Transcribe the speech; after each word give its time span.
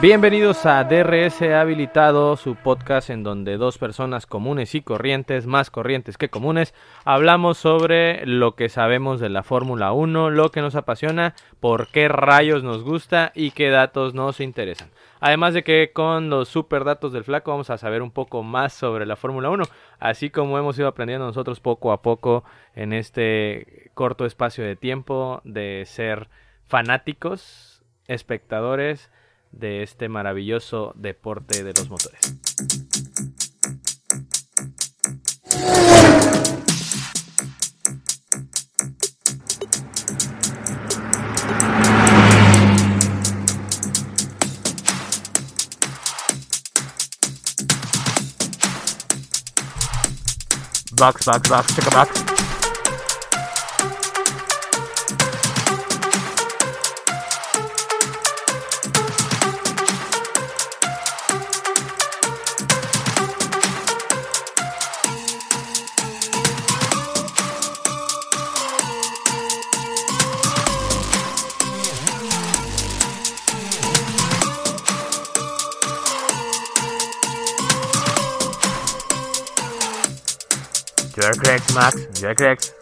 Bienvenidos 0.00 0.64
a 0.64 0.84
DRS 0.84 1.42
Habilitado, 1.42 2.36
su 2.36 2.54
podcast 2.54 3.10
en 3.10 3.24
donde 3.24 3.56
dos 3.56 3.78
personas 3.78 4.26
comunes 4.26 4.76
y 4.76 4.80
corrientes, 4.80 5.48
más 5.48 5.70
corrientes 5.70 6.16
que 6.16 6.28
comunes, 6.28 6.72
hablamos 7.04 7.58
sobre 7.58 8.24
lo 8.24 8.54
que 8.54 8.68
sabemos 8.68 9.18
de 9.18 9.28
la 9.28 9.42
Fórmula 9.42 9.90
1, 9.90 10.30
lo 10.30 10.52
que 10.52 10.60
nos 10.60 10.76
apasiona, 10.76 11.34
por 11.58 11.88
qué 11.88 12.06
rayos 12.06 12.62
nos 12.62 12.84
gusta 12.84 13.32
y 13.34 13.50
qué 13.50 13.70
datos 13.70 14.14
nos 14.14 14.38
interesan. 14.38 14.88
Además 15.18 15.52
de 15.52 15.64
que 15.64 15.90
con 15.92 16.30
los 16.30 16.48
super 16.48 16.84
datos 16.84 17.12
del 17.12 17.24
flaco 17.24 17.50
vamos 17.50 17.70
a 17.70 17.76
saber 17.76 18.00
un 18.00 18.12
poco 18.12 18.44
más 18.44 18.72
sobre 18.72 19.04
la 19.04 19.16
Fórmula 19.16 19.50
1, 19.50 19.64
así 19.98 20.30
como 20.30 20.56
hemos 20.58 20.78
ido 20.78 20.86
aprendiendo 20.86 21.26
nosotros 21.26 21.58
poco 21.58 21.90
a 21.90 22.02
poco 22.02 22.44
en 22.76 22.92
este 22.92 23.90
corto 23.94 24.26
espacio 24.26 24.62
de 24.62 24.76
tiempo 24.76 25.40
de 25.42 25.82
ser 25.86 26.28
fanáticos, 26.68 27.82
espectadores, 28.06 29.10
de 29.52 29.82
este 29.82 30.08
maravilloso 30.08 30.92
deporte 30.96 31.64
de 31.64 31.72
los 31.74 31.88
motores. 31.88 32.20
Box, 50.98 51.24
box, 51.26 51.48
box, 51.48 51.76
check 51.76 51.94
box. 51.94 52.27
Max. 81.78 82.20
You're 82.20 82.34
correct. 82.34 82.74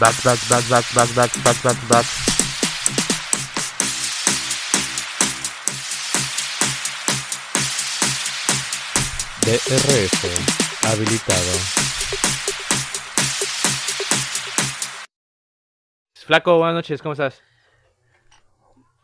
Back, 0.00 0.22
back, 0.24 0.48
back, 0.48 0.68
back, 0.68 0.94
back, 0.94 1.14
back, 1.14 1.44
back, 1.44 1.62
back, 1.62 1.88
back. 1.88 2.23
DRS 9.54 10.10
habilitado. 10.84 11.52
Flaco, 16.26 16.58
buenas 16.58 16.74
noches, 16.74 17.00
¿cómo 17.00 17.12
estás? 17.12 17.40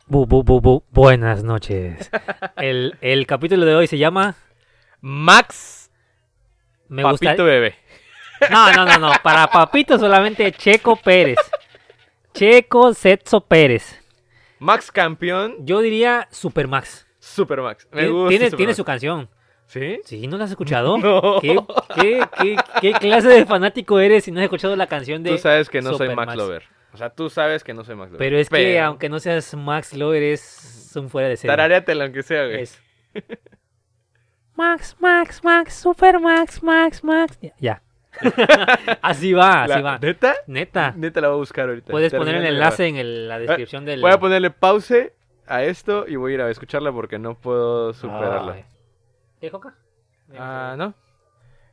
Bu, 0.07 0.25
bu, 0.25 0.43
bu, 0.43 0.59
bu. 0.59 0.83
Buenas 0.89 1.45
noches. 1.45 2.11
El, 2.57 2.97
el 2.99 3.25
capítulo 3.27 3.65
de 3.65 3.75
hoy 3.75 3.87
se 3.87 3.97
llama 3.97 4.35
Max 4.99 5.89
Me 6.89 7.01
Papito 7.03 7.29
gusta. 7.29 7.43
Bebé. 7.43 7.75
No, 8.49 8.73
no, 8.73 8.85
no, 8.85 8.97
no. 8.99 9.11
Para 9.23 9.47
Papito 9.47 9.97
solamente 9.97 10.51
Checo 10.51 10.97
Pérez. 10.97 11.37
Checo 12.33 12.93
Setso 12.93 13.39
Pérez. 13.39 14.01
Max 14.59 14.91
campeón, 14.91 15.65
Yo 15.65 15.79
diría 15.79 16.27
Super 16.29 16.67
Max. 16.67 17.07
Super 17.19 17.61
Max. 17.61 17.87
Me 17.93 18.01
Tiene, 18.01 18.11
gusta 18.13 18.29
tiene, 18.29 18.45
Super 18.47 18.57
tiene 18.57 18.73
su 18.73 18.83
canción. 18.83 19.29
¿Sí? 19.71 20.01
¿Sí? 20.03 20.27
¿No 20.27 20.37
la 20.37 20.43
has 20.43 20.49
escuchado? 20.49 20.97
No. 21.01 21.39
¿Qué, 21.39 21.57
qué, 21.95 22.25
qué, 22.41 22.55
qué 22.81 22.91
clase 22.91 23.29
de 23.29 23.45
fanático 23.45 23.99
eres 23.99 24.25
si 24.25 24.31
no 24.31 24.39
has 24.41 24.43
escuchado 24.43 24.75
la 24.75 24.87
canción 24.87 25.23
de 25.23 25.31
Tú 25.31 25.37
sabes 25.37 25.69
que 25.69 25.81
no 25.81 25.93
soy 25.93 26.09
Super 26.09 26.15
Max, 26.17 26.35
Lover. 26.35 26.63
O 26.93 26.97
sea, 26.97 27.09
tú 27.09 27.29
sabes 27.29 27.63
que 27.63 27.73
no 27.73 27.85
soy 27.85 27.95
Max 27.95 28.11
Lover. 28.11 28.19
Pero 28.19 28.37
es 28.37 28.49
que 28.49 28.79
aunque 28.81 29.07
no 29.07 29.19
seas 29.19 29.55
Max 29.55 29.93
Lover, 29.93 30.23
es 30.23 30.91
un 30.97 31.09
fuera 31.09 31.29
de 31.29 31.37
serie. 31.37 31.53
Tararéatela 31.55 32.03
aunque 32.03 32.21
sea, 32.21 32.45
güey. 32.47 32.63
Es. 32.63 32.81
Max, 34.55 34.97
Max, 34.99 35.41
Max, 35.41 35.73
Super 35.73 36.19
Max, 36.19 36.61
Max, 36.61 37.01
Max. 37.01 37.39
Ya. 37.41 37.53
ya. 37.59 37.81
así 39.01 39.31
va, 39.31 39.63
así 39.63 39.75
La- 39.75 39.81
va. 39.81 39.99
¿Neta? 39.99 40.35
Neta. 40.47 40.93
Neta 40.97 41.21
la 41.21 41.29
voy 41.29 41.35
a 41.35 41.39
buscar 41.39 41.69
ahorita. 41.69 41.91
Puedes 41.91 42.13
poner 42.13 42.35
el 42.35 42.45
enlace 42.45 42.87
en 42.87 42.97
el- 42.97 43.29
la 43.29 43.39
descripción 43.39 43.83
grabar. 43.85 43.95
del. 43.95 44.01
Voy 44.01 44.11
a 44.11 44.19
ponerle 44.19 44.51
pause 44.51 45.13
a 45.47 45.63
esto 45.63 46.05
y 46.09 46.17
voy 46.17 46.33
a 46.33 46.35
ir 46.35 46.41
a 46.41 46.49
escucharla 46.49 46.91
porque 46.91 47.17
no 47.19 47.35
puedo 47.35 47.93
superarla. 47.93 48.53
Ay. 48.53 48.65
¿Qué, 49.41 49.49
Joca? 49.49 49.73
Ah, 50.37 50.75
¿no? 50.77 50.93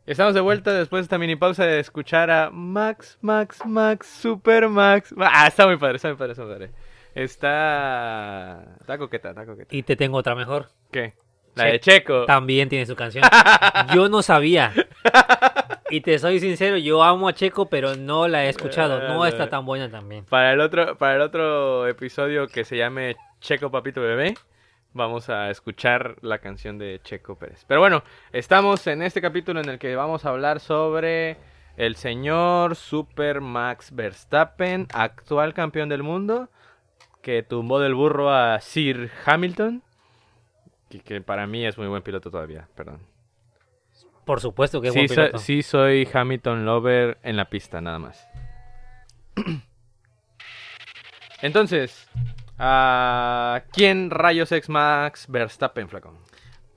Estamos 0.07 0.33
de 0.33 0.41
vuelta 0.41 0.73
después 0.73 1.01
de 1.01 1.05
esta 1.05 1.19
mini 1.19 1.37
pausa 1.37 1.67
de 1.67 1.81
escuchar 1.81 2.31
a 2.31 2.49
Max, 2.51 3.19
Max, 3.21 3.61
Max, 3.67 4.07
Super 4.07 4.69
Max. 4.71 5.15
Ah, 5.19 5.47
está 5.47 5.67
muy 5.67 5.77
padre, 5.77 5.97
está 5.97 6.09
muy 6.09 6.17
padre, 6.17 6.33
está 6.33 6.45
muy 6.45 6.53
padre. 6.55 6.71
Está... 7.15 8.65
Está 8.81 8.97
coqueta, 8.97 9.29
está 9.31 9.45
coqueta. 9.45 9.77
Y 9.77 9.83
te 9.83 9.97
tengo 9.97 10.17
otra 10.17 10.35
mejor. 10.35 10.69
¿Qué? 10.91 11.13
La 11.57 11.65
Che- 11.65 11.73
de 11.73 11.81
Checo. 11.81 12.25
También 12.25 12.71
tiene 12.71 12.87
su 12.87 12.97
canción. 12.97 13.23
Yo 13.95 14.09
no 14.09 14.23
sabía. 14.23 14.73
Y 15.91 16.01
te 16.01 16.19
soy 16.19 16.39
sincero, 16.41 16.77
yo 16.77 17.03
amo 17.03 17.29
a 17.29 17.33
Checo, 17.33 17.67
pero 17.71 17.97
no 17.97 18.29
la 18.29 18.45
he 18.45 18.49
escuchado. 18.51 19.09
No 19.09 19.25
está 19.27 19.49
tan 19.49 19.65
buena 19.65 19.91
también. 19.91 20.25
Para 20.27 20.53
el 20.53 20.61
otro, 20.61 20.97
para 20.99 21.17
el 21.17 21.23
otro 21.23 21.87
episodio 21.87 22.47
que 22.47 22.65
se 22.65 22.77
llame 22.77 23.17
Checo 23.41 23.71
Papito 23.71 24.01
Bebé, 24.03 24.35
vamos 24.99 25.31
a 25.31 25.49
escuchar 25.51 26.17
la 26.21 26.39
canción 26.41 26.77
de 26.77 27.01
Checo 27.03 27.39
Pérez. 27.39 27.65
Pero 27.67 27.81
bueno, 27.81 28.03
estamos 28.33 28.87
en 28.87 29.01
este 29.01 29.23
capítulo 29.23 29.61
en 29.61 29.71
el 29.71 29.79
que 29.79 29.97
vamos 29.97 30.27
a 30.27 30.29
hablar 30.29 30.61
sobre 30.61 31.39
el 31.79 31.97
señor 31.97 32.77
Super 32.77 33.41
Max 33.41 33.95
Verstappen, 33.95 34.87
actual 34.93 35.55
campeón 35.55 35.89
del 35.89 36.03
mundo, 36.03 36.51
que 37.23 37.43
tumbó 37.43 37.81
del 37.81 37.95
burro 37.95 38.31
a 38.35 38.61
Sir 38.61 39.11
Hamilton, 39.25 39.83
que, 40.91 41.01
que 41.01 41.21
para 41.23 41.47
mí 41.47 41.65
es 41.65 41.79
muy 41.79 41.87
buen 41.87 42.03
piloto 42.03 42.31
todavía, 42.31 42.69
perdón. 42.75 43.01
Por 44.25 44.41
supuesto 44.41 44.81
que 44.83 44.89
es 44.89 44.93
Sí, 44.95 44.99
buen 45.01 45.09
so- 45.09 45.15
piloto. 45.15 45.39
sí 45.39 45.63
soy 45.63 46.07
Hamilton 46.13 46.67
Lover 46.67 47.17
en 47.23 47.37
la 47.37 47.47
pista, 47.47 47.81
nada 47.81 47.99
más. 47.99 48.29
Entonces, 51.41 52.09
¿a 52.59 53.63
quién 53.73 54.11
rayos 54.11 54.53
ex 54.53 54.69
Max 54.69 55.27
Verstappen, 55.29 55.89
flaco? 55.89 56.15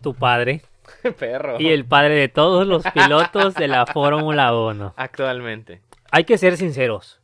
Tu 0.01 0.13
padre. 0.13 0.61
Perro. 1.19 1.59
Y 1.59 1.69
el 1.69 1.85
padre 1.85 2.15
de 2.15 2.27
todos 2.27 2.67
los 2.67 2.83
pilotos 2.93 3.53
de 3.55 3.67
la 3.67 3.85
Fórmula 3.93 4.53
1. 4.55 4.93
Actualmente. 4.97 5.81
Hay 6.11 6.23
que 6.25 6.37
ser 6.37 6.57
sinceros. 6.57 7.19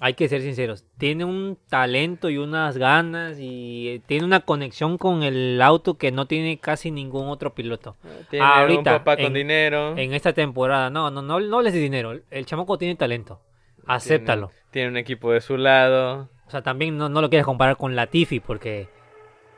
Hay 0.00 0.12
que 0.12 0.28
ser 0.28 0.42
sinceros. 0.42 0.84
Tiene 0.98 1.24
un 1.24 1.56
talento 1.70 2.28
y 2.28 2.36
unas 2.36 2.76
ganas 2.76 3.38
y 3.38 3.88
eh, 3.88 4.02
tiene 4.04 4.26
una 4.26 4.40
conexión 4.40 4.98
con 4.98 5.22
el 5.22 5.62
auto 5.62 5.96
que 5.96 6.12
no 6.12 6.26
tiene 6.26 6.58
casi 6.58 6.90
ningún 6.90 7.28
otro 7.28 7.54
piloto. 7.54 7.96
Tiene 8.28 8.44
Ahorita, 8.44 8.78
un 8.92 8.98
papá 8.98 9.16
con 9.16 9.26
en- 9.26 9.32
dinero. 9.32 9.96
En 9.96 10.12
esta 10.12 10.34
temporada, 10.34 10.90
no, 10.90 11.10
no, 11.10 11.22
no, 11.22 11.40
no 11.40 11.56
hables 11.56 11.72
de 11.72 11.78
dinero. 11.80 12.12
El 12.30 12.44
chamaco 12.44 12.76
tiene 12.76 12.94
talento. 12.96 13.40
Acéptalo. 13.86 14.48
Tiene, 14.48 14.62
tiene 14.70 14.88
un 14.90 14.96
equipo 14.98 15.32
de 15.32 15.40
su 15.40 15.56
lado. 15.56 16.28
O 16.46 16.50
sea, 16.50 16.62
también 16.62 16.96
no, 16.96 17.08
no 17.08 17.20
lo 17.20 17.28
quieres 17.28 17.44
comparar 17.44 17.76
con 17.76 17.96
Latifi 17.96 18.40
porque 18.40 18.88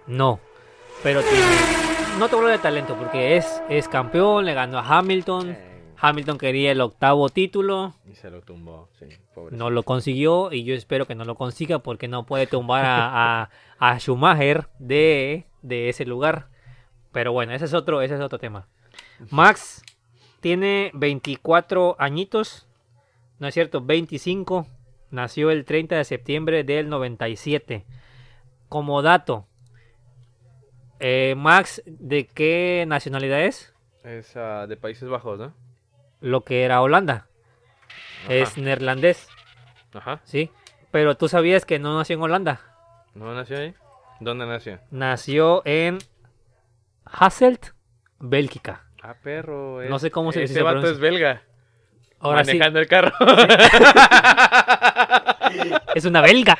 no. 0.06 0.40
Pero 1.02 1.20
tiene, 1.22 2.18
no 2.18 2.28
te 2.28 2.36
hablo 2.36 2.48
de 2.48 2.58
talento 2.58 2.96
porque 2.96 3.36
es, 3.36 3.62
es 3.68 3.88
campeón, 3.88 4.44
le 4.44 4.54
ganó 4.54 4.78
a 4.78 4.98
Hamilton. 4.98 5.56
Hamilton 6.00 6.38
quería 6.38 6.72
el 6.72 6.80
octavo 6.80 7.28
título. 7.28 7.94
y 8.10 8.14
se 8.14 8.30
lo 8.30 8.40
tumbó, 8.40 8.88
sí, 8.98 9.06
pobre. 9.34 9.56
No 9.56 9.68
lo 9.70 9.82
consiguió 9.82 10.52
y 10.52 10.64
yo 10.64 10.74
espero 10.74 11.06
que 11.06 11.14
no 11.14 11.24
lo 11.24 11.34
consiga 11.34 11.80
porque 11.80 12.08
no 12.08 12.24
puede 12.24 12.46
tumbar 12.46 12.84
a, 12.84 13.42
a, 13.42 13.50
a 13.78 13.98
Schumacher 13.98 14.68
de, 14.78 15.46
de 15.62 15.88
ese 15.88 16.04
lugar. 16.06 16.48
Pero 17.12 17.32
bueno, 17.32 17.52
ese 17.52 17.64
es 17.64 17.74
otro, 17.74 18.00
ese 18.00 18.14
es 18.14 18.20
otro 18.20 18.38
tema. 18.38 18.68
Max 19.30 19.82
tiene 20.40 20.90
24 20.94 21.96
añitos, 21.98 22.68
no 23.38 23.48
es 23.48 23.54
cierto, 23.54 23.80
25. 23.80 24.66
Nació 25.10 25.50
el 25.50 25.64
30 25.64 25.96
de 25.96 26.04
septiembre 26.04 26.64
del 26.64 26.88
97. 26.88 27.84
Como 28.68 29.00
dato, 29.02 29.46
eh, 31.00 31.34
Max, 31.36 31.82
¿de 31.86 32.26
qué 32.26 32.84
nacionalidad 32.86 33.40
es? 33.42 33.74
Es 34.04 34.36
ah, 34.36 34.66
de 34.66 34.76
Países 34.76 35.08
Bajos, 35.08 35.38
¿no? 35.38 35.54
Lo 36.20 36.44
que 36.44 36.64
era 36.64 36.82
Holanda. 36.82 37.26
Es 38.28 38.58
neerlandés, 38.58 39.28
Ajá. 39.94 40.20
¿sí? 40.24 40.50
Pero 40.90 41.16
tú 41.16 41.28
sabías 41.28 41.64
que 41.64 41.78
no 41.78 41.96
nació 41.96 42.16
en 42.16 42.22
Holanda. 42.22 42.60
¿No 43.14 43.32
nació 43.34 43.58
ahí? 43.58 43.74
¿Dónde 44.20 44.46
nació? 44.46 44.80
Nació 44.90 45.62
en 45.64 45.98
Hasselt, 47.04 47.68
Bélgica. 48.18 48.84
Ah, 49.02 49.14
perro. 49.22 49.82
No 49.88 49.96
es- 49.96 50.02
sé 50.02 50.10
cómo 50.10 50.32
se- 50.32 50.42
Ese 50.42 50.54
se 50.54 50.62
vato 50.62 50.80
pronuncia. 50.80 50.94
es 50.94 51.00
belga. 51.00 51.42
Ahora 52.20 52.44
sí, 52.44 52.52
manejando 52.52 52.80
el 52.80 52.88
carro. 52.88 53.12
es 55.94 56.04
una 56.04 56.20
belga. 56.20 56.58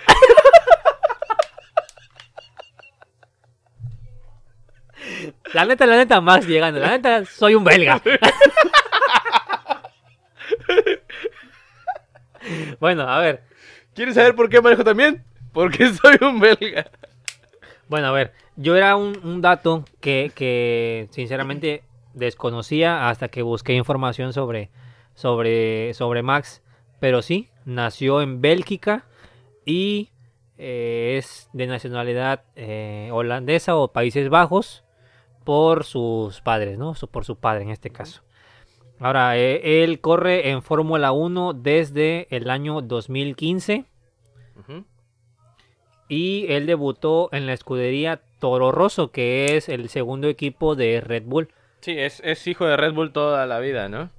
La 5.54 5.64
neta, 5.64 5.86
la 5.86 5.96
neta, 5.96 6.20
Max 6.20 6.46
llegando. 6.46 6.80
La 6.80 6.90
neta, 6.90 7.24
soy 7.24 7.54
un 7.54 7.64
belga. 7.64 8.00
bueno, 12.80 13.08
a 13.08 13.18
ver. 13.20 13.42
¿Quieres 13.94 14.14
saber 14.14 14.34
por 14.34 14.48
qué 14.48 14.60
manejo 14.60 14.84
también? 14.84 15.24
Porque 15.52 15.92
soy 15.92 16.18
un 16.20 16.38
belga. 16.38 16.90
Bueno, 17.88 18.08
a 18.08 18.12
ver. 18.12 18.32
Yo 18.56 18.76
era 18.76 18.96
un, 18.96 19.18
un 19.24 19.40
dato 19.40 19.84
que, 20.00 20.32
que 20.34 21.08
sinceramente 21.10 21.82
desconocía 22.14 23.08
hasta 23.08 23.28
que 23.28 23.42
busqué 23.42 23.74
información 23.74 24.32
sobre, 24.32 24.70
sobre, 25.18 25.94
sobre 25.94 26.22
Max. 26.22 26.62
Pero 27.00 27.22
sí, 27.22 27.48
nació 27.64 28.22
en 28.22 28.40
Bélgica 28.40 29.04
y 29.64 30.10
eh, 30.58 31.16
es 31.18 31.48
de 31.52 31.66
nacionalidad 31.66 32.44
eh, 32.54 33.10
holandesa 33.12 33.76
o 33.76 33.88
Países 33.92 34.28
Bajos 34.28 34.84
por 35.44 35.82
sus 35.84 36.40
padres, 36.40 36.78
¿no? 36.78 36.94
Su- 36.94 37.08
Por 37.08 37.24
su 37.24 37.36
padre 37.36 37.62
en 37.64 37.70
este 37.70 37.90
caso. 37.90 38.22
Ahora, 39.00 39.36
eh, 39.38 39.82
él 39.84 40.00
corre 40.00 40.50
en 40.50 40.62
Fórmula 40.62 41.10
1 41.12 41.52
desde 41.52 42.26
el 42.30 42.48
año 42.50 42.80
2015 42.80 43.84
Ujú. 44.58 44.84
y 46.08 46.46
él 46.48 46.66
debutó 46.66 47.28
en 47.32 47.46
la 47.46 47.52
escudería 47.54 48.20
Toro 48.40 48.72
Rosso, 48.72 49.10
que 49.10 49.56
es 49.56 49.68
el 49.68 49.88
segundo 49.88 50.28
equipo 50.28 50.74
de 50.74 51.00
Red 51.00 51.24
Bull. 51.26 51.48
Sí, 51.80 51.92
es, 51.98 52.20
es 52.24 52.46
hijo 52.46 52.66
de 52.66 52.76
Red 52.76 52.92
Bull 52.94 53.12
toda 53.12 53.46
la 53.46 53.58
vida, 53.60 53.88
¿no? 53.88 54.10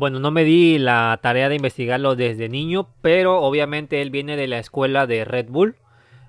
Bueno, 0.00 0.18
no 0.18 0.30
me 0.30 0.44
di 0.44 0.78
la 0.78 1.18
tarea 1.20 1.50
de 1.50 1.56
investigarlo 1.56 2.16
desde 2.16 2.48
niño, 2.48 2.88
pero 3.02 3.42
obviamente 3.42 4.00
él 4.00 4.08
viene 4.08 4.34
de 4.34 4.46
la 4.46 4.58
escuela 4.58 5.06
de 5.06 5.26
Red 5.26 5.50
Bull. 5.50 5.76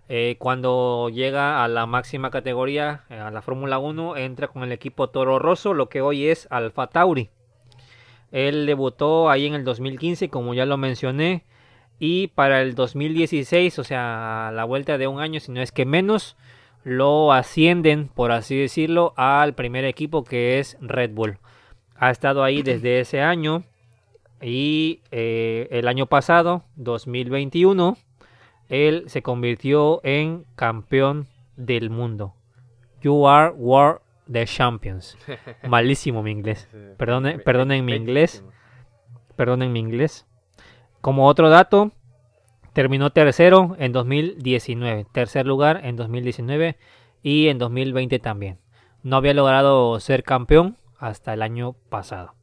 Eh, 0.10 0.36
cuando 0.40 1.08
llega 1.08 1.64
a 1.64 1.70
la 1.70 1.86
máxima 1.86 2.32
categoría, 2.32 3.06
eh, 3.10 3.16
a 3.16 3.32
la 3.32 3.42
Fórmula 3.42 3.80
1, 3.80 4.18
entra 4.18 4.50
con 4.50 4.64
el 4.64 4.74
equipo 4.74 5.10
Toro 5.10 5.40
Rosso, 5.40 5.74
lo 5.74 5.88
que 5.88 6.02
hoy 6.02 6.28
es 6.28 6.50
Alfa 6.52 6.88
Tauri. 6.88 7.30
Él 8.34 8.66
debutó 8.66 9.30
ahí 9.30 9.46
en 9.46 9.54
el 9.54 9.64
2015, 9.64 10.30
como 10.30 10.54
ya 10.54 10.66
lo 10.66 10.76
mencioné, 10.76 11.46
y 11.98 12.28
para 12.28 12.62
el 12.62 12.76
2016, 12.76 13.80
o 13.80 13.86
sea, 13.86 14.50
a 14.50 14.52
la 14.52 14.66
vuelta 14.66 14.98
de 14.98 15.08
un 15.08 15.22
año, 15.22 15.40
si 15.40 15.54
no 15.54 15.62
es 15.62 15.72
que 15.72 15.86
menos, 15.86 16.36
lo 16.84 17.32
ascienden, 17.32 18.10
por 18.10 18.34
así 18.34 18.58
decirlo, 18.58 19.14
al 19.16 19.56
primer 19.56 19.86
equipo 19.86 20.26
que 20.26 20.60
es 20.60 20.78
Red 20.82 21.12
Bull. 21.12 21.38
Ha 22.02 22.10
estado 22.10 22.44
ahí 22.44 22.64
desde 22.64 23.00
ese 23.00 23.22
año 23.22 23.64
y 24.42 25.02
eh, 25.12 25.68
el 25.70 25.88
año 25.88 26.08
pasado, 26.08 26.64
2021, 26.78 27.96
él 28.70 29.04
se 29.06 29.22
convirtió 29.22 30.02
en 30.04 30.44
campeón 30.56 31.28
del 31.58 31.92
mundo. 31.92 32.34
You 33.04 33.28
are 33.28 33.52
world 33.52 34.00
the 34.28 34.48
champions. 34.48 35.16
Malísimo 35.70 36.24
mi 36.24 36.32
inglés. 36.32 36.68
Perdone, 36.98 37.38
perdonen 37.38 37.86
mi 37.86 37.94
inglés. 37.94 38.44
Perdonen 39.36 39.72
mi 39.72 39.80
inglés. 39.80 40.26
Como 41.02 41.28
otro 41.28 41.52
dato, 41.52 41.92
terminó 42.74 43.12
tercero 43.12 43.76
en 43.78 43.92
2019. 43.92 45.06
Tercer 45.12 45.46
lugar 45.46 45.82
en 45.84 45.98
2019 45.98 46.78
y 47.22 47.50
en 47.50 47.60
2020 47.60 48.18
también. 48.18 48.58
No 49.04 49.18
había 49.18 49.36
logrado 49.36 50.00
ser 50.00 50.24
campeón 50.24 50.78
hasta 51.02 51.34
el 51.34 51.42
año 51.42 51.74
pasado. 51.90 52.36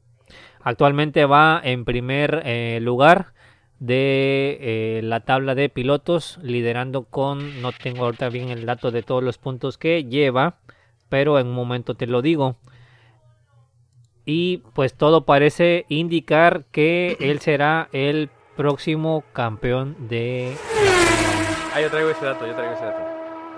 Actualmente 0.60 1.24
va 1.24 1.60
en 1.64 1.86
primer 1.86 2.42
eh, 2.44 2.80
lugar 2.82 3.32
de 3.78 4.58
eh, 4.60 5.00
la 5.04 5.20
tabla 5.20 5.54
de 5.54 5.68
pilotos, 5.68 6.38
liderando 6.42 7.04
con, 7.04 7.62
no 7.62 7.70
tengo 7.72 8.04
ahorita 8.04 8.28
bien 8.28 8.50
el 8.50 8.66
dato 8.66 8.90
de 8.90 9.02
todos 9.02 9.22
los 9.22 9.38
puntos 9.38 9.78
que 9.78 10.04
lleva, 10.04 10.58
pero 11.08 11.38
en 11.38 11.46
un 11.46 11.54
momento 11.54 11.94
te 11.94 12.06
lo 12.06 12.20
digo. 12.20 12.56
Y 14.26 14.58
pues 14.74 14.94
todo 14.94 15.24
parece 15.24 15.86
indicar 15.88 16.64
que 16.66 17.16
él 17.20 17.38
será 17.38 17.88
el 17.92 18.28
próximo 18.56 19.24
campeón 19.32 19.96
de... 20.08 20.54
Ah, 21.72 21.80
yo 21.80 21.88
traigo 21.88 22.10
ese 22.10 22.26
dato, 22.26 22.46
yo 22.46 22.54
traigo 22.54 22.74
ese 22.74 22.84
dato. 22.84 23.07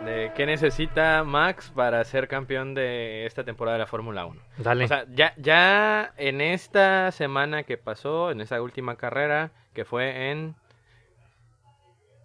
De 0.04 0.32
qué 0.34 0.46
necesita 0.46 1.22
Max 1.24 1.70
para 1.74 2.02
ser 2.04 2.26
campeón 2.26 2.74
de 2.74 3.26
esta 3.26 3.44
temporada 3.44 3.76
de 3.76 3.80
la 3.80 3.86
Fórmula 3.86 4.24
1. 4.26 4.40
Dale. 4.58 4.84
O 4.84 4.88
sea, 4.88 5.04
ya, 5.14 5.34
ya 5.36 6.12
en 6.16 6.40
esta 6.40 7.10
semana 7.12 7.64
que 7.64 7.76
pasó, 7.76 8.30
en 8.30 8.40
esa 8.40 8.62
última 8.62 8.96
carrera, 8.96 9.50
que 9.74 9.84
fue 9.84 10.30
en 10.30 10.54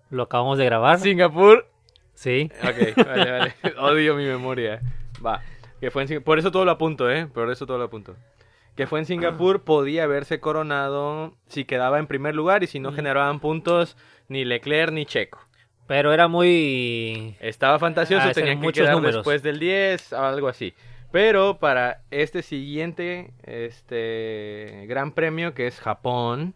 lo 0.09 0.23
acabamos 0.23 0.57
de 0.57 0.65
grabar. 0.65 0.99
Singapur. 0.99 1.67
Sí. 2.13 2.49
Ok, 2.63 3.05
vale, 3.05 3.31
vale. 3.31 3.55
Odio 3.79 4.15
mi 4.15 4.25
memoria. 4.25 4.79
Va. 5.25 5.41
Que 5.81 5.91
fue 5.91 6.03
en 6.03 6.07
Sing- 6.07 6.23
Por 6.23 6.39
eso 6.39 6.51
todo 6.51 6.63
lo 6.63 6.71
apunto, 6.71 7.11
¿eh? 7.11 7.27
Por 7.27 7.51
eso 7.51 7.65
todo 7.65 7.77
lo 7.77 7.83
apunto. 7.85 8.15
Que 8.77 8.87
fue 8.87 8.99
en 8.99 9.05
Singapur, 9.05 9.63
podía 9.63 10.03
haberse 10.03 10.39
coronado 10.39 11.33
si 11.47 11.65
quedaba 11.65 11.99
en 11.99 12.07
primer 12.07 12.35
lugar 12.35 12.63
y 12.63 12.67
si 12.67 12.79
no 12.79 12.91
generaban 12.93 13.39
puntos 13.39 13.97
ni 14.29 14.45
Leclerc 14.45 14.91
ni 14.93 15.05
Checo. 15.05 15.39
Pero 15.87 16.13
era 16.13 16.27
muy... 16.27 17.35
Estaba 17.39 17.77
fantasioso, 17.79 18.21
Ah, 18.21 18.31
eran 18.31 18.33
tenían 18.33 18.61
que 18.61 18.71
quedar 18.71 18.95
números. 18.95 19.15
después 19.17 19.43
del 19.43 19.59
10 19.59 20.13
o 20.13 20.23
algo 20.23 20.47
así. 20.47 20.73
Pero 21.11 21.59
para 21.59 22.01
este 22.11 22.41
siguiente 22.41 23.31
este 23.43 24.85
gran 24.87 25.13
premio 25.13 25.53
que 25.53 25.67
es 25.67 25.79
Japón, 25.79 26.55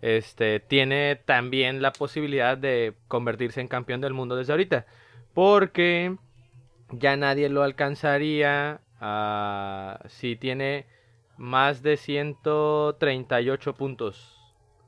este 0.00 0.58
tiene 0.58 1.16
también 1.24 1.82
la 1.82 1.92
posibilidad 1.92 2.58
de 2.58 2.94
convertirse 3.08 3.60
en 3.60 3.68
campeón 3.68 4.00
del 4.00 4.12
mundo 4.14 4.34
desde 4.34 4.52
ahorita, 4.52 4.86
porque 5.34 6.16
ya 6.90 7.16
nadie 7.16 7.48
lo 7.48 7.62
alcanzaría 7.62 8.80
ah, 9.00 10.00
si 10.08 10.34
tiene 10.34 10.86
más 11.36 11.82
de 11.82 11.96
138 11.96 13.74
puntos, 13.74 14.36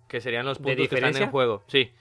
que 0.08 0.20
serían 0.20 0.44
los 0.47 0.58
¿De 0.58 0.64
puntos 0.64 0.88
que 0.88 0.94
están 0.97 1.16
en 1.16 1.30
juego. 1.30 1.62
Sí, 1.68 1.92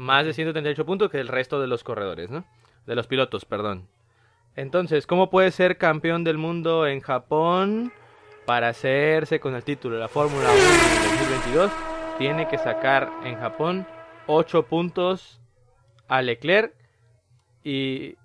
más 0.00 0.24
de 0.24 0.32
138 0.32 0.86
puntos 0.86 1.10
que 1.10 1.20
el 1.20 1.28
resto 1.28 1.60
de 1.60 1.66
los 1.66 1.84
corredores, 1.84 2.30
¿no? 2.30 2.46
De 2.86 2.94
los 2.94 3.06
pilotos, 3.06 3.44
perdón. 3.44 3.86
Entonces, 4.56 5.06
¿cómo 5.06 5.28
puede 5.28 5.50
ser 5.50 5.76
campeón 5.76 6.24
del 6.24 6.38
mundo 6.38 6.86
en 6.86 7.00
Japón 7.00 7.92
para 8.46 8.68
hacerse 8.68 9.40
con 9.40 9.54
el 9.54 9.62
título 9.62 9.96
de 9.96 10.00
la 10.00 10.08
Fórmula 10.08 10.48
1 10.50 10.58
en 10.58 11.18
2022? 11.18 11.70
Tiene 12.16 12.48
que 12.48 12.56
sacar 12.56 13.12
en 13.24 13.36
Japón 13.36 13.86
8 14.26 14.62
puntos 14.64 15.38
a 16.08 16.22
Leclerc 16.22 16.74
y... 17.62 18.16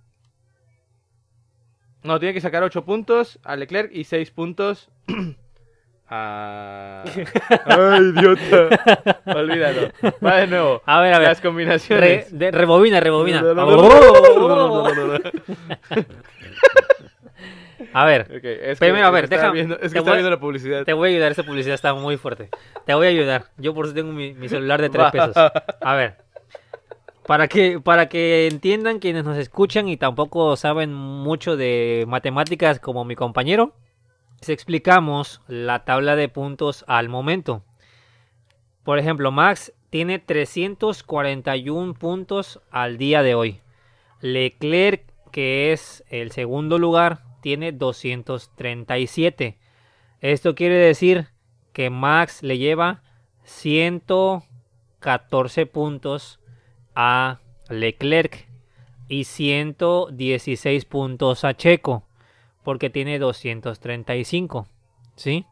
No, 2.03 2.19
tiene 2.19 2.33
que 2.33 2.41
sacar 2.41 2.63
8 2.63 2.85
puntos 2.85 3.37
a 3.43 3.57
Leclerc 3.57 3.91
y 3.93 4.05
6 4.05 4.31
puntos 4.31 4.89
¡Ay, 6.07 7.09
idiota! 8.15 8.69
Olvídalo. 9.25 9.89
Va 10.25 10.35
de 10.37 10.47
nuevo. 10.47 10.81
A 10.85 11.01
ver, 11.01 11.13
a 11.13 11.19
ver. 11.19 11.27
Las 11.29 11.41
combinaciones. 11.41 12.31
Re- 12.31 12.37
de- 12.37 12.51
rebobina, 12.51 12.99
rebobina. 12.99 13.43
A 17.93 18.05
ver, 18.05 18.21
Ok, 18.23 18.43
es 18.43 18.79
Primero, 18.79 19.07
a 19.07 19.09
ver, 19.11 19.27
viendo- 19.53 19.77
es 19.79 19.93
que 19.93 19.99
voy- 19.99 20.11
viendo 20.13 20.29
la 20.29 20.39
publicidad. 20.39 20.83
te 20.83 20.93
voy 20.93 21.09
a 21.09 21.11
ayudar. 21.13 21.31
Esa 21.31 21.43
publicidad 21.43 21.75
está 21.75 21.93
muy 21.93 22.17
fuerte. 22.17 22.49
Te 22.85 22.93
voy 22.93 23.07
a 23.07 23.09
ayudar. 23.09 23.45
Yo 23.57 23.73
por 23.73 23.85
eso 23.85 23.93
tengo 23.93 24.11
mi, 24.11 24.33
mi 24.33 24.49
celular 24.49 24.81
de 24.81 24.89
3 24.89 25.05
Va. 25.05 25.11
pesos. 25.11 25.35
A 25.81 25.95
ver. 25.95 26.17
Para 27.25 27.47
que, 27.47 27.79
para 27.81 28.07
que 28.07 28.47
entiendan 28.47 28.99
quienes 28.99 29.23
nos 29.23 29.37
escuchan 29.37 29.87
y 29.89 29.97
tampoco 29.97 30.55
saben 30.55 30.93
mucho 30.93 31.57
de 31.57 32.05
matemáticas 32.07 32.79
como 32.79 33.03
mi 33.03 33.15
compañero, 33.15 33.73
les 34.45 34.51
explicamos 34.51 35.41
la 35.47 35.85
tabla 35.85 36.15
de 36.15 36.29
puntos 36.29 36.85
al 36.87 37.09
momento. 37.09 37.63
Por 38.83 38.99
ejemplo, 38.99 39.31
Max 39.31 39.73
tiene 39.89 40.19
341 40.19 41.95
puntos 41.95 42.61
al 42.69 42.99
día 42.99 43.23
de 43.23 43.33
hoy. 43.33 43.61
Leclerc, 44.21 45.01
que 45.31 45.71
es 45.71 46.03
el 46.09 46.29
segundo 46.29 46.77
lugar, 46.77 47.23
tiene 47.41 47.71
237. 47.71 49.57
Esto 50.21 50.53
quiere 50.53 50.75
decir 50.75 51.29
que 51.73 51.89
Max 51.89 52.43
le 52.43 52.59
lleva 52.59 53.01
114 53.45 55.65
puntos 55.65 56.39
a 56.93 57.39
Leclerc 57.69 58.47
y 59.07 59.23
116 59.23 60.85
puntos 60.85 61.43
a 61.43 61.55
Checo 61.55 62.04
porque 62.65 62.89
tiene 62.89 63.19
235. 63.19 64.67
¿sí? 65.15 65.45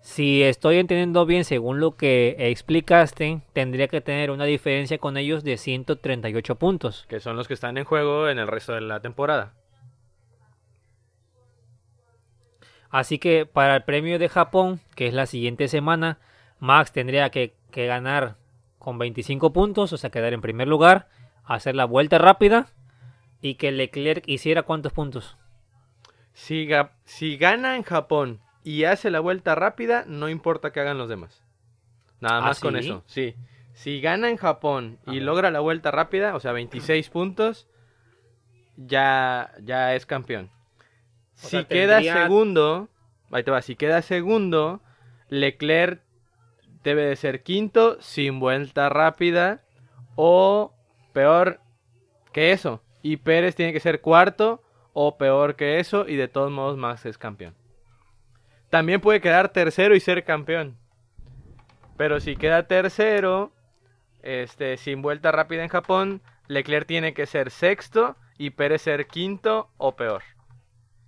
Si 0.00 0.42
estoy 0.42 0.78
entendiendo 0.78 1.26
bien, 1.26 1.44
según 1.44 1.80
lo 1.80 1.96
que 1.96 2.36
explicaste, 2.38 3.42
tendría 3.52 3.88
que 3.88 4.00
tener 4.00 4.30
una 4.30 4.44
diferencia 4.44 4.98
con 4.98 5.16
ellos 5.16 5.44
de 5.44 5.56
138 5.58 6.54
puntos. 6.54 7.04
Que 7.08 7.20
son 7.20 7.36
los 7.36 7.48
que 7.48 7.54
están 7.54 7.76
en 7.76 7.84
juego 7.84 8.28
en 8.28 8.38
el 8.38 8.46
resto 8.46 8.72
de 8.72 8.82
la 8.82 9.00
temporada. 9.00 9.52
Así 12.88 13.18
que 13.18 13.44
para 13.44 13.76
el 13.76 13.82
premio 13.82 14.18
de 14.18 14.28
Japón, 14.28 14.80
que 14.94 15.08
es 15.08 15.12
la 15.12 15.26
siguiente 15.26 15.66
semana, 15.66 16.18
Max 16.60 16.92
tendría 16.92 17.30
que, 17.30 17.54
que 17.72 17.86
ganar 17.86 18.36
con 18.78 18.98
25 18.98 19.52
puntos, 19.52 19.92
o 19.92 19.96
sea, 19.96 20.10
quedar 20.10 20.32
en 20.32 20.40
primer 20.40 20.68
lugar, 20.68 21.08
hacer 21.44 21.74
la 21.74 21.84
vuelta 21.84 22.18
rápida 22.18 22.68
y 23.42 23.56
que 23.56 23.72
Leclerc 23.72 24.22
hiciera 24.28 24.62
cuántos 24.62 24.92
puntos. 24.92 25.36
Si, 26.38 26.66
ga- 26.66 26.90
si 27.04 27.38
gana 27.38 27.76
en 27.76 27.82
Japón 27.82 28.40
y 28.62 28.84
hace 28.84 29.10
la 29.10 29.20
vuelta 29.20 29.54
rápida, 29.54 30.04
no 30.06 30.28
importa 30.28 30.70
que 30.70 30.80
hagan 30.80 30.98
los 30.98 31.08
demás. 31.08 31.42
Nada 32.20 32.38
¿Ah, 32.38 32.40
más 32.42 32.60
con 32.60 32.76
eso, 32.76 33.02
sí. 33.06 33.34
Si 33.72 34.00
gana 34.02 34.28
en 34.28 34.36
Japón 34.36 34.98
y 35.06 35.20
logra 35.20 35.50
la 35.50 35.60
vuelta 35.60 35.90
rápida, 35.90 36.34
o 36.34 36.40
sea, 36.40 36.52
26 36.52 37.08
puntos, 37.08 37.68
ya, 38.76 39.52
ya 39.62 39.94
es 39.94 40.04
campeón. 40.06 40.50
O 41.34 41.38
si 41.38 41.48
sea, 41.48 41.64
queda 41.64 41.94
tendría- 41.96 42.22
segundo, 42.22 42.88
ahí 43.30 43.42
te 43.42 43.50
va, 43.50 43.62
si 43.62 43.76
queda 43.76 44.02
segundo, 44.02 44.80
Leclerc 45.28 46.02
debe 46.82 47.04
de 47.06 47.16
ser 47.16 47.42
quinto 47.42 47.96
sin 48.00 48.40
vuelta 48.40 48.88
rápida 48.88 49.62
o 50.16 50.72
peor 51.12 51.60
que 52.32 52.52
eso. 52.52 52.82
Y 53.02 53.18
Pérez 53.18 53.54
tiene 53.54 53.72
que 53.72 53.80
ser 53.80 54.00
cuarto 54.00 54.62
o 54.98 55.18
peor 55.18 55.56
que 55.56 55.78
eso 55.78 56.08
y 56.08 56.16
de 56.16 56.26
todos 56.26 56.50
modos 56.50 56.78
Max 56.78 57.04
es 57.04 57.18
campeón. 57.18 57.54
También 58.70 59.02
puede 59.02 59.20
quedar 59.20 59.50
tercero 59.50 59.94
y 59.94 60.00
ser 60.00 60.24
campeón. 60.24 60.78
Pero 61.98 62.18
si 62.18 62.34
queda 62.34 62.66
tercero, 62.66 63.52
este, 64.22 64.78
sin 64.78 65.02
vuelta 65.02 65.32
rápida 65.32 65.62
en 65.62 65.68
Japón, 65.68 66.22
Leclerc 66.48 66.86
tiene 66.86 67.12
que 67.12 67.26
ser 67.26 67.50
sexto 67.50 68.16
y 68.38 68.50
Pérez 68.50 68.80
ser 68.80 69.06
quinto 69.06 69.68
o 69.76 69.96
peor. 69.96 70.22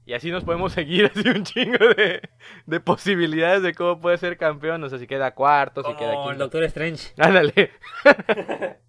Y 0.04 0.12
así 0.12 0.30
nos 0.30 0.45
podemos 0.45 0.73
seguir 0.75 1.07
así 1.07 1.26
un 1.26 1.45
chingo 1.45 1.78
de, 1.97 2.21
de 2.66 2.80
posibilidades 2.80 3.62
de 3.62 3.73
cómo 3.73 4.00
puede 4.00 4.18
ser 4.18 4.37
campeón. 4.37 4.85
O 4.85 4.90
sea, 4.90 4.99
si 4.99 5.07
queda 5.07 5.35
cuarto, 5.35 5.83
si 5.83 5.95
queda 5.95 6.12
Como 6.12 6.25
el 6.25 6.37
quinto. 6.37 6.45
Doctor 6.45 6.64
Strange. 6.64 7.14
Ándale. 7.16 7.71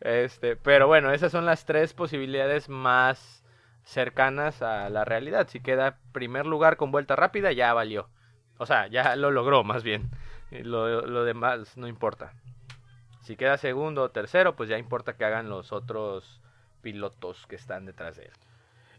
este, 0.00 0.56
pero 0.56 0.86
bueno, 0.86 1.12
esas 1.12 1.32
son 1.32 1.44
las 1.44 1.66
tres 1.66 1.92
posibilidades 1.92 2.70
más 2.70 3.37
cercanas 3.88 4.60
a 4.60 4.90
la 4.90 5.04
realidad. 5.04 5.48
Si 5.48 5.60
queda 5.60 5.96
primer 6.12 6.46
lugar 6.46 6.76
con 6.76 6.92
vuelta 6.92 7.16
rápida, 7.16 7.52
ya 7.52 7.72
valió. 7.72 8.08
O 8.58 8.66
sea, 8.66 8.86
ya 8.88 9.16
lo 9.16 9.30
logró 9.30 9.64
más 9.64 9.82
bien. 9.82 10.10
Y 10.50 10.62
Lo, 10.62 11.06
lo 11.06 11.24
demás 11.24 11.76
no 11.78 11.88
importa. 11.88 12.34
Si 13.22 13.36
queda 13.36 13.56
segundo 13.56 14.02
o 14.02 14.10
tercero, 14.10 14.56
pues 14.56 14.68
ya 14.68 14.78
importa 14.78 15.16
que 15.16 15.24
hagan 15.24 15.48
los 15.48 15.72
otros 15.72 16.40
pilotos 16.82 17.46
que 17.46 17.56
están 17.56 17.86
detrás 17.86 18.16
de 18.16 18.24
él. 18.24 18.32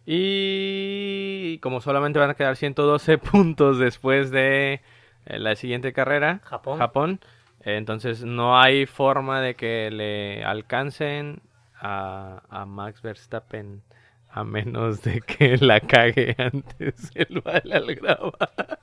Y 0.06 1.60
como 1.60 1.82
solamente 1.82 2.18
van 2.20 2.32
a 2.32 2.36
quedar 2.36 2.56
112 2.56 3.18
puntos 3.20 3.78
después 3.78 4.32
de 4.32 4.82
eh, 5.26 5.40
la 5.40 5.56
siguiente 5.56 5.94
carrera, 5.94 6.42
Japón. 6.46 6.80
Japón. 6.80 7.20
Eh, 7.62 7.78
Entonces 7.78 8.24
no 8.24 8.60
hay 8.60 8.88
forma 8.88 9.40
de 9.42 9.56
que 9.56 9.92
le 9.92 10.44
alcancen 10.44 11.42
a, 11.80 12.42
a 12.50 12.66
Max 12.66 13.04
Verstappen 13.04 13.84
a 14.32 14.44
menos 14.44 15.02
de 15.02 15.22
que 15.22 15.58
la 15.62 15.80
cague 15.80 16.36
antes 16.38 17.12
el 17.16 17.42
bala 17.42 17.78
al 17.78 17.96
grabar. 17.96 18.80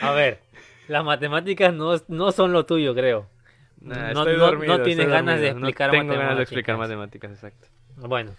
A 0.00 0.10
ver, 0.12 0.40
las 0.88 1.04
matemáticas 1.04 1.72
no, 1.72 1.94
no 2.08 2.32
son 2.32 2.52
lo 2.52 2.66
tuyo, 2.66 2.94
creo. 2.94 3.28
Nah, 3.80 4.12
No- 4.12 4.20
estoy 4.20 4.36
no- 4.36 4.44
dormido, 4.46 4.78
no 4.78 4.84
tienes 4.84 5.00
estoy 5.06 5.12
ganas 5.12 5.40
de 5.40 5.48
explicar 5.48 5.88
no 5.92 5.98
tengo 5.98 6.14
ganas 6.14 6.36
de 6.36 6.42
explicar 6.42 6.76
matemáticas. 6.76 7.30
matemáticas, 7.30 7.54
exacto. 7.60 8.08
Bueno, 8.08 8.34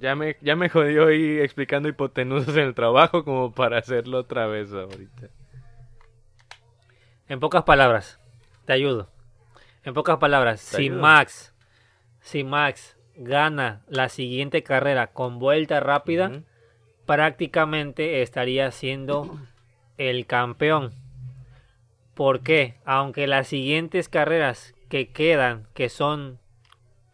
Ya 0.00 0.14
me, 0.14 0.36
ya 0.42 0.56
me 0.56 0.68
jodió 0.68 1.10
ir 1.10 1.40
explicando 1.42 1.88
hipotenusas 1.88 2.56
en 2.56 2.64
el 2.64 2.74
trabajo 2.74 3.24
como 3.24 3.52
para 3.52 3.78
hacerlo 3.78 4.18
otra 4.18 4.46
vez 4.46 4.72
ahorita. 4.72 5.28
en 7.28 7.40
pocas 7.40 7.64
palabras, 7.64 8.20
te 8.66 8.72
ayudo. 8.72 9.10
En 9.84 9.94
pocas 9.94 10.18
palabras, 10.18 10.60
si 10.60 10.82
ayudo. 10.88 11.00
Max, 11.00 11.54
si 12.20 12.44
Max 12.44 12.95
gana 13.16 13.82
la 13.88 14.08
siguiente 14.08 14.62
carrera 14.62 15.08
con 15.08 15.38
vuelta 15.38 15.80
rápida, 15.80 16.42
prácticamente 17.06 18.22
estaría 18.22 18.70
siendo 18.70 19.38
el 19.98 20.26
campeón. 20.26 20.92
¿Por 22.14 22.40
qué? 22.40 22.76
Aunque 22.84 23.26
las 23.26 23.48
siguientes 23.48 24.08
carreras 24.08 24.74
que 24.88 25.08
quedan, 25.10 25.66
que 25.74 25.88
son 25.88 26.38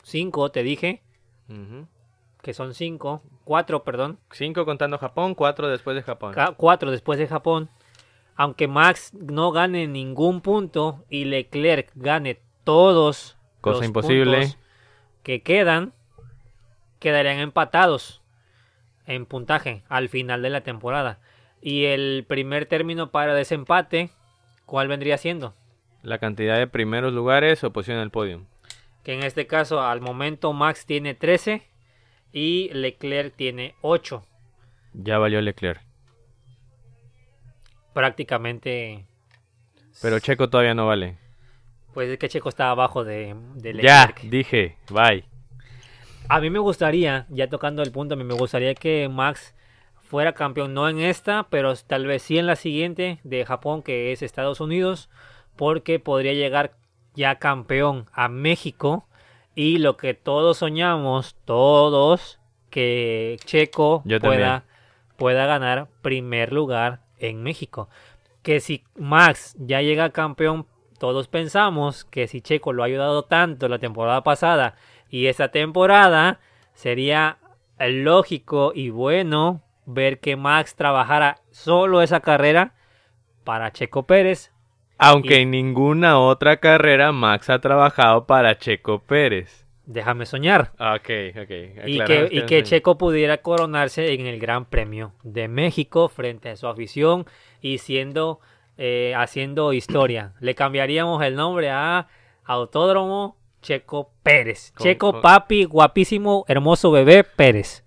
cinco, 0.02 0.50
te 0.50 0.62
dije, 0.62 1.02
que 2.42 2.54
son 2.54 2.75
cinco, 2.75 3.23
cuatro, 3.44 3.85
perdón, 3.85 4.18
Cinco 4.30 4.64
contando 4.64 4.99
Japón, 4.99 5.35
cuatro 5.35 5.68
después 5.68 5.94
de 5.97 6.02
Japón. 6.02 6.32
ca- 6.35 6.54
cuatro 6.56 6.90
después 6.90 7.18
de 7.18 7.26
Japón, 7.28 7.68
aunque 8.37 8.66
Max 8.68 9.12
no 9.14 9.52
gane 9.52 9.87
ningún 9.87 10.40
punto 10.40 11.04
y 11.09 11.25
Leclerc 11.25 11.90
gane 11.94 12.40
todos 12.64 13.37
Cosa 13.61 13.78
los 13.80 13.87
imposible. 13.87 14.38
puntos 14.40 14.59
que 15.23 15.43
quedan, 15.43 15.93
quedarían 16.99 17.38
empatados 17.38 18.23
en 19.07 19.26
puntaje 19.26 19.83
al 19.88 20.09
final 20.09 20.43
de 20.43 20.50
la 20.50 20.62
temporada. 20.62 21.19
Y 21.61 21.85
el 21.85 22.25
primer 22.26 22.67
término 22.67 23.11
para 23.11 23.35
desempate, 23.35 24.11
¿cuál 24.67 24.88
vendría 24.88 25.17
siendo? 25.19 25.55
La 26.02 26.19
cantidad 26.19 26.59
de 26.59 26.67
primeros 26.67 27.12
lugares 27.12 27.62
o 27.62 27.73
posición 27.73 27.99
en 27.99 28.02
el 28.05 28.11
podio. 28.11 28.45
Que 29.05 29.14
en 29.14 29.23
este 29.23 29.47
caso 29.47 29.81
al 29.81 30.00
momento 30.00 30.52
Max 30.52 30.87
tiene 30.87 31.14
13 31.14 31.62
y 32.33 32.71
Leclerc 32.73 33.35
tiene 33.35 33.75
8. 33.83 34.25
Ya 34.95 35.19
valió 35.19 35.41
Leclerc. 35.41 35.83
Prácticamente, 37.93 39.05
Pero 40.00 40.19
Checo 40.19 40.49
todavía 40.49 40.75
no 40.75 40.87
vale. 40.87 41.19
Pues 41.94 42.08
es 42.08 42.18
que 42.18 42.28
Checo 42.28 42.49
está 42.49 42.70
abajo 42.70 43.04
de, 43.04 43.34
de 43.54 43.75
Ya, 43.82 44.14
dije, 44.22 44.76
bye. 44.90 45.25
A 46.28 46.40
mí 46.40 46.50
me 46.50 46.58
gustaría, 46.58 47.26
ya 47.28 47.49
tocando 47.49 47.82
el 47.82 47.92
punto, 47.92 48.14
a 48.14 48.16
mí 48.16 48.25
me 48.25 48.34
gustaría 48.34 48.75
que 48.75 49.08
Max 49.08 49.54
fuera 50.12 50.32
campeón, 50.32 50.75
no 50.75 50.88
en 50.88 51.00
esta, 51.00 51.46
pero 51.50 51.75
tal 51.76 52.06
vez 52.06 52.22
sí 52.22 52.38
en 52.38 52.46
la 52.46 52.56
siguiente 52.56 53.18
de 53.25 53.44
Japón, 53.44 53.82
que 53.82 54.12
es 54.12 54.22
Estados 54.22 54.61
Unidos, 54.61 55.08
porque 55.56 55.99
podría 55.99 56.32
llegar 56.32 56.75
ya 57.14 57.37
campeón 57.37 58.06
a 58.12 58.28
México 58.28 59.06
y 59.54 59.78
lo 59.78 59.96
que 59.96 60.14
todos 60.14 60.58
soñamos, 60.58 61.37
todos, 61.44 62.38
que 62.70 63.37
Checo 63.44 64.02
Yo 64.04 64.18
pueda, 64.20 64.64
pueda 65.16 65.46
ganar 65.46 65.88
primer 66.00 66.52
lugar 66.52 67.00
en 67.18 67.42
México. 67.42 67.88
Que 68.42 68.61
si 68.61 68.84
Max 68.96 69.54
ya 69.58 69.82
llega 69.82 70.11
campeón, 70.11 70.66
todos 71.02 71.26
pensamos 71.26 72.04
que 72.04 72.28
si 72.28 72.40
Checo 72.40 72.73
lo 72.73 72.85
ha 72.85 72.87
ayudado 72.87 73.25
tanto 73.25 73.66
la 73.66 73.80
temporada 73.80 74.23
pasada 74.23 74.76
y 75.11 75.26
esta 75.26 75.49
temporada, 75.49 76.38
sería 76.75 77.38
lógico 77.80 78.71
y 78.73 78.90
bueno 78.90 79.62
ver 79.85 80.21
que 80.21 80.37
Max 80.37 80.76
trabajara 80.76 81.38
solo 81.50 82.02
esa 82.02 82.21
carrera 82.21 82.75
para 83.42 83.73
Checo 83.73 84.04
Pérez. 84.04 84.52
Aunque 84.97 85.40
Y- 85.40 85.42
en 85.42 85.50
ninguna 85.50 86.21
otra 86.21 86.59
carrera 86.59 87.11
Max 87.11 87.50
ha 87.50 87.59
trabajado 87.59 88.28
para 88.28 88.56
Checo 88.59 89.00
Pérez. 89.00 89.66
Déjame 89.85 90.25
soñar. 90.25 90.71
Ok, 90.78 91.11
ok. 91.42 91.50
Y 91.87 91.99
que, 92.04 92.28
y 92.30 92.47
que. 92.47 92.62
Checo 92.62 92.97
pudiera 92.97 93.38
coronarse 93.38 94.12
en 94.14 94.25
el 94.28 94.38
Gran 94.38 94.66
Premio 94.66 95.14
de 95.25 95.49
México 95.49 96.09
frente 96.09 96.50
a 96.50 96.56
su 96.56 96.68
afición 96.68 97.26
y 97.61 97.78
siendo 97.78 98.38
eh, 98.85 99.15
haciendo 99.17 99.73
historia. 99.73 100.33
Le 100.41 100.57
cambiaríamos 100.57 101.23
el 101.23 101.37
nombre 101.37 101.71
a 101.71 102.09
Autódromo 102.45 103.37
Checo 103.61 104.12
Pérez. 104.25 104.73
Con- 104.73 104.83
Checo 104.85 105.12
con- 105.12 105.23
papi, 105.23 105.65
guapísimo, 105.67 106.45
hermoso 106.49 106.91
bebé 106.91 107.23
Pérez. 107.23 107.85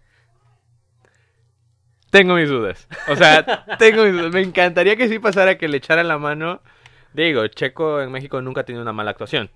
Tengo 2.12 2.36
mis 2.36 2.48
dudas. 2.50 2.88
O 3.10 3.16
sea, 3.16 3.44
tengo 3.80 4.04
mis 4.06 4.14
dudas. 4.14 4.32
Me 4.34 4.42
encantaría 4.42 4.96
que 4.96 5.10
sí 5.10 5.20
pasara 5.20 5.58
que 5.58 5.68
le 5.68 5.78
echaran 5.78 6.08
la 6.08 6.18
mano. 6.18 6.62
Digo, 7.14 7.46
Checo 7.48 8.02
en 8.02 8.12
México 8.12 8.42
nunca 8.42 8.62
ha 8.62 8.66
tenido 8.66 8.82
una 8.82 8.94
mala 8.94 9.12
actuación. 9.12 9.50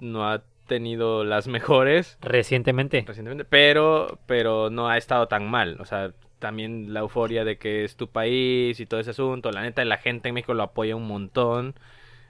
No 0.00 0.28
ha 0.28 0.42
tenido 0.66 1.24
las 1.24 1.48
mejores 1.48 2.18
Recientemente. 2.20 3.04
recientemente, 3.06 3.44
pero, 3.44 4.18
pero 4.26 4.70
no 4.70 4.88
ha 4.88 4.96
estado 4.98 5.28
tan 5.28 5.50
mal. 5.50 5.78
O 5.80 5.84
sea, 5.86 6.12
también 6.42 6.92
la 6.92 7.00
euforia 7.00 7.44
de 7.44 7.56
que 7.56 7.84
es 7.84 7.96
tu 7.96 8.08
país 8.10 8.80
y 8.80 8.86
todo 8.86 8.98
ese 9.00 9.10
asunto. 9.12 9.50
La 9.52 9.62
neta, 9.62 9.82
la 9.84 9.96
gente 9.96 10.28
en 10.28 10.34
México 10.34 10.52
lo 10.54 10.64
apoya 10.64 10.96
un 10.96 11.06
montón. 11.06 11.74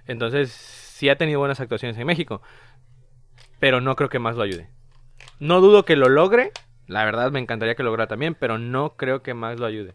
Entonces, 0.07 0.53
sí 0.53 1.09
ha 1.09 1.17
tenido 1.17 1.39
buenas 1.41 1.59
actuaciones 1.61 1.97
en 1.97 2.07
México. 2.07 2.43
Pero 3.59 3.81
no 3.81 3.97
creo 3.97 4.11
que 4.11 4.19
más 4.19 4.37
lo 4.37 4.43
ayude. 4.43 4.69
No 5.41 5.61
dudo 5.63 5.85
que 5.87 5.97
lo 5.97 6.09
logre. 6.11 6.53
La 6.87 7.05
verdad, 7.07 7.33
me 7.33 7.41
encantaría 7.41 7.75
que 7.75 7.83
lo 7.83 7.89
lograra 7.89 8.09
también, 8.09 8.35
pero 8.35 8.59
no 8.59 8.97
creo 8.97 9.23
que 9.23 9.33
más 9.33 9.59
lo 9.59 9.65
ayude. 9.65 9.95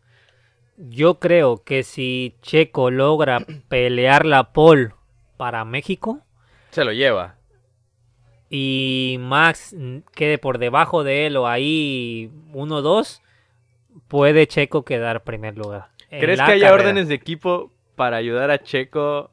Yo 0.78 1.20
creo 1.20 1.64
que 1.64 1.84
si 1.84 2.36
Checo 2.42 2.90
logra 2.90 3.46
pelear 3.70 4.26
la 4.26 4.52
pole 4.52 4.90
para 5.38 5.64
México 5.64 6.22
Se 6.72 6.84
lo 6.84 6.92
lleva. 6.92 7.36
y 8.50 9.18
Max 9.20 9.76
quede 10.16 10.38
por 10.40 10.58
debajo 10.58 11.04
de 11.04 11.28
él 11.28 11.38
o 11.38 11.48
ahí 11.48 12.32
1-2, 12.54 13.22
puede 14.08 14.48
Checo 14.48 14.84
quedar 14.84 15.24
primer 15.24 15.58
lugar. 15.58 15.90
¿Crees 16.10 16.40
que 16.40 16.52
haya 16.52 16.68
carrera. 16.70 16.74
órdenes 16.90 17.08
de 17.10 17.16
equipo 17.16 17.72
para 17.96 18.18
ayudar 18.18 18.52
a 18.52 18.60
Checo 18.64 19.32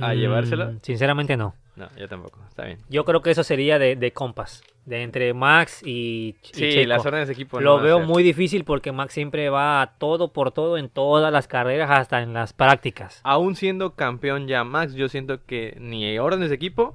a 0.00 0.14
Mm, 0.14 0.18
llevárselo? 0.18 0.72
Sinceramente 0.82 1.36
no. 1.36 1.54
No, 1.76 1.88
yo 1.96 2.08
tampoco. 2.08 2.38
Está 2.48 2.64
bien. 2.64 2.78
Yo 2.88 3.04
creo 3.04 3.20
que 3.20 3.30
eso 3.30 3.44
sería 3.44 3.78
de, 3.78 3.96
de 3.96 4.12
compas, 4.12 4.62
de 4.86 5.02
entre 5.02 5.34
Max 5.34 5.82
y, 5.84 6.36
y 6.42 6.48
Sí, 6.52 6.70
Checo. 6.70 6.88
las 6.88 7.04
órdenes 7.04 7.28
de 7.28 7.34
equipo 7.34 7.60
Lo 7.60 7.80
veo 7.80 8.00
muy 8.00 8.22
difícil 8.22 8.64
porque 8.64 8.92
Max 8.92 9.12
siempre 9.12 9.50
va 9.50 9.82
a 9.82 9.98
todo 9.98 10.32
por 10.32 10.52
todo 10.52 10.78
en 10.78 10.88
todas 10.88 11.30
las 11.30 11.46
carreras, 11.48 11.90
hasta 11.90 12.22
en 12.22 12.32
las 12.32 12.54
prácticas. 12.54 13.20
Aún 13.24 13.56
siendo 13.56 13.94
campeón 13.94 14.48
ya 14.48 14.64
Max, 14.64 14.94
yo 14.94 15.08
siento 15.10 15.44
que 15.44 15.76
ni 15.78 16.06
hay 16.06 16.18
órdenes 16.18 16.48
de 16.48 16.56
equipo 16.56 16.94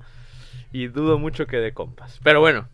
y 0.71 0.87
dudo 0.87 1.19
mucho 1.19 1.45
que 1.45 1.57
de 1.57 1.73
compas. 1.73 2.19
Pero 2.23 2.39
bueno, 2.39 2.67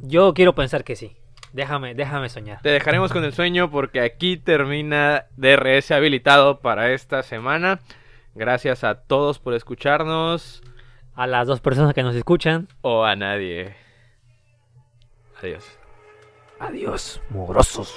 Yo 0.00 0.34
quiero 0.34 0.54
pensar 0.54 0.84
que 0.84 0.94
sí. 0.94 1.16
Déjame, 1.56 1.94
déjame 1.94 2.28
soñar. 2.28 2.60
te 2.60 2.68
dejaremos 2.68 3.12
con 3.12 3.24
el 3.24 3.32
sueño 3.32 3.70
porque 3.70 4.00
aquí 4.02 4.36
termina 4.36 5.24
DRS 5.38 5.90
habilitado 5.90 6.60
para 6.60 6.92
esta 6.92 7.22
semana. 7.22 7.80
Gracias 8.34 8.84
a 8.84 8.96
todos 8.96 9.38
por 9.38 9.54
escucharnos 9.54 10.62
A 11.14 11.26
las 11.26 11.46
dos 11.46 11.60
personas 11.62 11.94
que 11.94 12.02
nos 12.02 12.14
escuchan. 12.14 12.68
o 12.82 13.04
a 13.04 13.16
nadie. 13.16 13.74
Adiós. 15.42 15.64
Adiós, 16.60 17.22
mugrosos. 17.30 17.94